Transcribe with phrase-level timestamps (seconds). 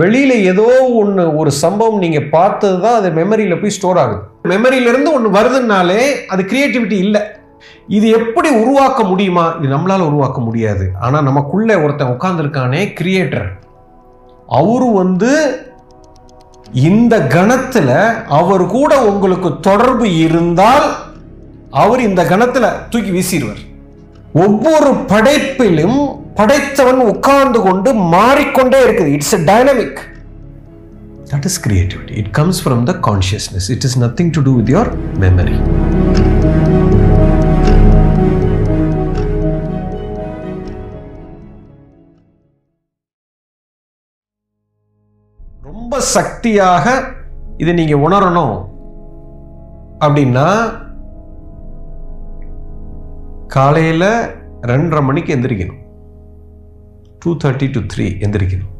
[0.00, 0.68] வெளியில் ஏதோ
[1.00, 4.22] ஒன்று ஒரு சம்பவம் நீங்கள் பார்த்தது தான் அது மெமரியில் போய் ஸ்டோர் ஆகுது.
[4.52, 6.00] மெமரியிலேருந்து ஒன்று வருதுனாலே
[6.32, 7.22] அது கிரியேட்டிவிட்டி இல்லை.
[7.96, 9.44] இது எப்படி உருவாக்க முடியுமா?
[9.58, 10.84] இது நம்மளால் உருவாக்க முடியாது.
[11.00, 13.48] ஆனால் நமக்குள்ளே ஒருத்தன் உட்காந்துருக்கானே கிரியேட்டர்
[14.60, 15.32] அவரு வந்து
[16.88, 17.94] இந்த கணத்தில்
[18.40, 20.88] அவர் கூட உங்களுக்கு தொடர்பு இருந்தால்
[21.82, 23.62] அவர் இந்த கணத்தில் தூக்கி வீசிடுவார்.
[24.44, 25.98] ஒவ்வொரு படைப்பிலும்
[26.38, 29.12] படைத்தவன் உட்கார்ந்து கொண்டு மாறிக்கொண்டே இருக்குது.
[29.16, 30.00] It's a dynamic
[31.30, 34.90] that is creativity it comes from the consciousness it is nothing to do with your
[35.24, 35.56] memory
[45.68, 46.86] ரொம்ப சக்தியாக
[47.62, 48.56] இதை நீங்க உணரணும்.
[50.04, 50.48] அப்படின்னா
[53.56, 54.10] காலையில்
[54.70, 55.80] ரெண்டரை மணிக்கு எந்திரிக்கணும்.
[57.24, 58.72] டூ தேர்ட்டி டு த்ரீ எந்திரிக்கணும்.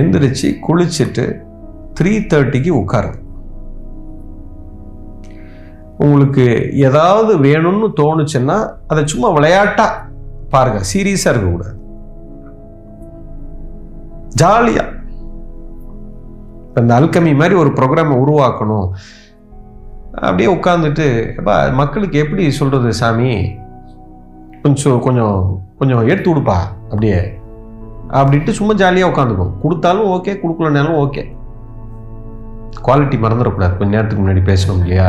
[0.00, 1.24] எந்திரிச்சு குளிச்சுட்டு
[1.98, 3.18] த்ரீ தேர்ட்டிக்கு உட்காருங்க.
[6.04, 6.44] உங்களுக்கு
[6.86, 9.86] ஏதாவது வேணும்னு தோணுச்சுன்னா அதை சும்மா விளையாட்டா
[10.54, 11.76] பாருங்க சீரியஸாக இருக்கக்கூடாது.
[14.42, 14.84] ஜாலியா.
[16.66, 18.88] இப்போ இந்த அல்கமி மாதிரி ஒரு ப்ரோக்ராமை உருவாக்கணும்.
[20.12, 21.06] அப்படியே உட்காந்துட்டு
[21.80, 23.32] மக்களுக்கு எப்படி சொல்றது சாமி?
[24.62, 25.36] கொஞ்சம் கொஞ்சம்
[25.78, 26.56] கொஞ்சம் எடுத்து கொடுப்பா
[26.90, 27.20] அப்படியே.
[28.18, 29.52] அப்படின்ட்டு சும்மா ஜாலியாக உட்காந்துக்கும்.
[29.62, 31.22] கொடுத்தாலும் ஓகே கொடுக்கலனாலும் ஓகே
[32.86, 33.74] குவாலிட்டி மறந்துடக்கூடாது.
[33.78, 35.08] கொஞ்சம் நேரத்துக்கு முன்னாடி பேசணும் இல்லையா?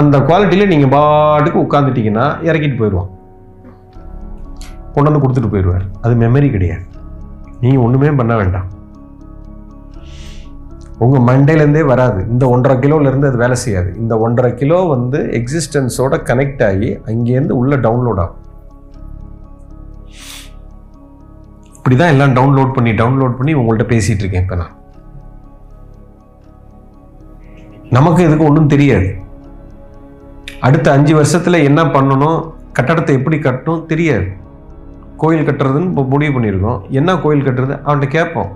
[0.00, 3.10] அந்த குவாலிட்டியில் நீங்கள் பாட்டுக்கு உட்காந்துட்டிங்கன்னா இறக்கிட்டு போயிடுவான்.
[4.94, 5.86] கொண்டு வந்து கொடுத்துட்டு போயிடுவார்.
[6.02, 6.84] அது மெமரி கிடையாது.
[7.60, 8.68] நீங்கள் ஒன்றுமே பண்ண வேண்டாம்.
[11.04, 12.26] உங்கள் மண்டையிலேருந்தே வராது.
[12.32, 13.90] இந்த ஒன்றரை கிலோலேருந்து அது வேலை செய்யாது.
[13.96, 18.38] இந்த ஒன்றரை கிலோ வந்து எக்ஸிஸ்டன்ஸோட கனெக்ட் ஆகி அங்கேருந்து உள்ளே டவுன்லோட் ஆகும்.
[21.76, 24.74] இப்படி தான் எல்லாம் டவுன்லோட் பண்ணி டவுன்லோட் பண்ணி உங்கள்கிட்ட பேசிகிட்டு இருக்கேன் இப்போ நான்.
[27.90, 29.08] நமக்கு இதுக்கு ஒன்றும் தெரியாது.
[30.60, 32.40] அடுத்த அஞ்சு வருஷத்தில் என்ன பண்ணணும்
[32.78, 34.28] கட்டடத்தை எப்படி கட்டணும் தெரியாது.
[35.16, 36.80] கோயில் கட்டுறதுன்னு இப்போ முடிவு பண்ணியிருக்கோம்.
[36.90, 37.74] என்ன கோயில் கட்டுறது?
[37.86, 38.50] அவன்கிட்ட கேட்போம்.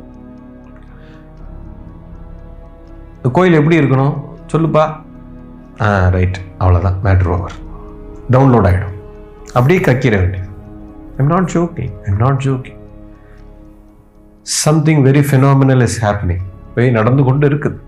[3.24, 4.16] இந்த கோயில் எப்படி இருக்கணும்?
[4.52, 4.82] சொல்லுப்பா.
[5.84, 7.54] ஆ ரைட் அவ்வளோதான் மேட்ரு ஓவர்
[8.34, 8.96] டவுன்லோட் ஆகிடும்
[9.56, 10.48] அப்படியே கக்கிற வேண்டியது
[11.18, 12.80] I'm not joking I'm not joking
[14.64, 17.78] something very phenomenal is happening போய் நடந்து கொண்டு இருக்குது.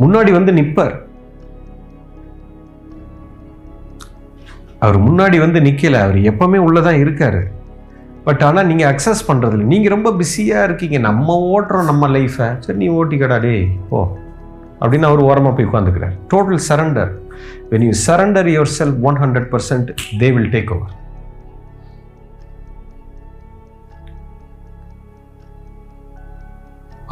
[0.00, 0.96] முன்னாடி வந்து நிற்பார்
[4.80, 7.42] அவர் முன்னாடி வந்து நிற்கலை அவர் எப்பவுமே உள்ளதான் இருக்காரு.
[8.26, 10.98] பட் ஆனால் நீங்கள் அக்சஸ் பண்ணுறதில்ல நீங்கள் ரொம்ப பிஸியாக இருக்கீங்க.
[11.08, 13.54] நம்ம ஓட்டுறோம் நம்ம லைஃப்பை சரி நீ ஓட்டிக்கடா டே
[13.90, 14.00] போ.
[14.80, 17.12] அப்படின்னு அவர் ஓரமாக போய் உட்காந்துக்கிறார் total surrender
[17.72, 18.48] when you surrender
[18.78, 19.90] yourself one hundred percent
[20.22, 20.94] they will take over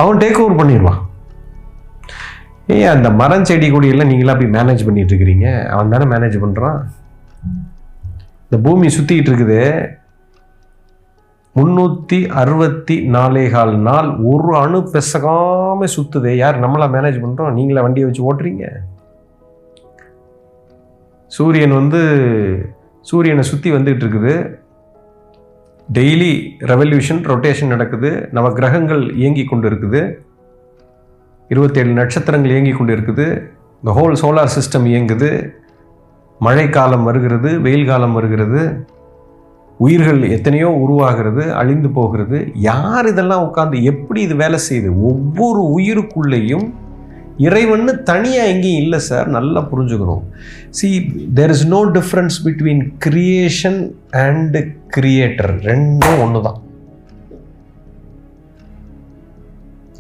[0.03, 1.00] அவன் டேக் ஓவர் பண்ணிடுவான்.
[2.74, 5.48] ஏன் அந்த மரம் செடி கொடியெல்லாம் நீங்களாம் போய் மேனேஜ் பண்ணிட்டு இருக்கிறீங்க?
[5.74, 6.78] அவன் தானே மேனேஜ் பண்ணுறான்
[8.47, 9.60] இந்த பூமி சுற்றிக்கிட்டு இருக்குது.
[11.59, 18.25] முன்னூற்றி அறுபத்தி நாலேகால் நாள் ஒரு அணு பெசகாமல் சுற்றுது யார் நம்மளா மேனேஜ் பண்ணுறோம் நீங்களே வண்டியை வச்சு
[18.28, 18.65] ஓட்டுறீங்க?
[21.37, 22.00] சூரியன் வந்து
[23.10, 24.34] சூரியனை சுற்றி வந்துகிட்டு இருக்குது.
[25.88, 26.32] டெய்லி
[26.70, 28.10] ரெவல்யூஷன் ரொட்டேஷன் நடக்குது.
[28.36, 30.03] நம்ம கிரகங்கள் இயங்கி கொண்டு இருக்குது
[31.50, 33.26] இருபத்தேழு நட்சத்திரங்கள் இயங்கி கொண்டு இருக்குது
[33.81, 35.31] இந்த ஹோல் சோலார் சிஸ்டம் இயங்குது.
[36.41, 38.62] மழைக்காலம் வருகிறது வெயில் காலம் வருகிறது.
[39.82, 42.38] உயிர்கள் எத்தனையோ உருவாகிறது அழிந்து போகிறது.
[42.70, 44.90] யார் இதெல்லாம் உட்காந்து எப்படி இது வேலை செய்யுது?
[45.10, 46.66] ஒவ்வொரு உயிருக்குள்ளேயும்
[47.46, 49.28] இறைவன்னு தனியாக எங்கேயும் இல்லை சார்.
[49.36, 50.24] நல்லா புரிஞ்சுக்கணும்.
[50.78, 50.88] See
[51.38, 53.80] there is no difference between creation
[54.26, 54.62] and
[54.96, 56.60] creator ரெண்டும் ஒன்று தான்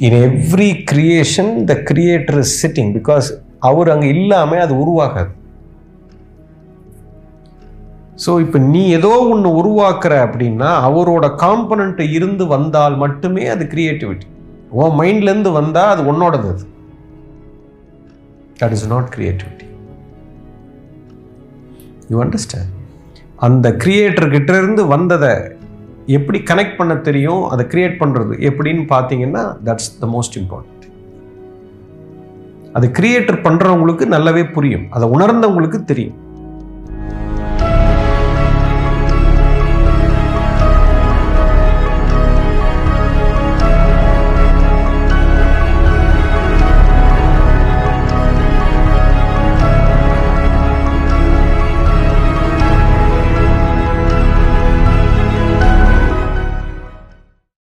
[0.06, 3.26] in every creation the creator is sitting because
[3.70, 5.32] அவர் அங்கே இல்லாமல் அது உருவாகாது.
[8.22, 14.26] ஸோ இப்போ நீ ஏதோ ஒன்று உருவாக்குற அப்படின்னா அவரோட காம்பனண்ட் இருந்து வந்தால் மட்டுமே அது கிரியேட்டிவிட்டி
[14.70, 16.64] உன் மைண்ட்லேருந்து வந்தால் அது உன்னோடது அது.
[18.60, 19.66] That is not creativity
[22.08, 22.72] you understand
[23.38, 25.34] அந்த கிரியேட்டர்கிட்ட இருந்து வந்ததை
[26.06, 27.48] எப்படி கனெக்ட் பண்ண தெரியும்?
[27.48, 30.86] அதை கிரியேட் பண்ணுறது எப்படின்னு பார்த்தீங்கன்னா தட்ஸ் த மோஸ்ட் இம்பார்ட்டன்ட்
[32.72, 34.86] அது கிரியேட்டர் பண்ணுறவங்களுக்கு நல்லாவே புரியும்.
[34.90, 36.23] அதை உணர்ந்தவங்களுக்கு தெரியும்.